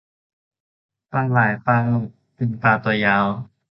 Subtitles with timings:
[1.11, 3.27] ปลาไหล ปลาหลด เป็นปลาตัวยาว